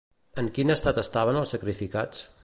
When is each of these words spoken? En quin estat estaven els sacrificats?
En 0.43 0.47
quin 0.55 0.73
estat 0.75 0.97
estaven 1.01 1.39
els 1.43 1.53
sacrificats? 1.57 2.25